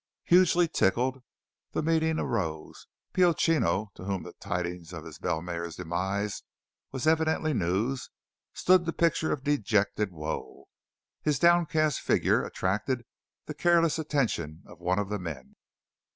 Hugely 0.23 0.67
tickled, 0.67 1.21
the 1.73 1.83
meeting 1.83 2.17
arose. 2.17 2.87
Pio 3.13 3.33
Chino, 3.33 3.91
to 3.93 4.03
whom 4.05 4.23
the 4.23 4.33
tidings 4.39 4.93
of 4.93 5.03
his 5.05 5.19
bell 5.19 5.43
mare's 5.43 5.75
demise 5.75 6.41
was 6.91 7.05
evidently 7.05 7.53
news, 7.53 8.09
stood 8.51 8.87
the 8.87 8.93
picture 8.93 9.31
of 9.31 9.43
dejected 9.43 10.11
woe. 10.11 10.67
His 11.21 11.37
downcast 11.37 11.99
figure 12.01 12.43
attracted 12.43 13.05
the 13.45 13.53
careless 13.53 13.99
attention 13.99 14.63
of 14.65 14.79
one 14.79 14.97
of 14.97 15.09
the 15.09 15.19
men. 15.19 15.55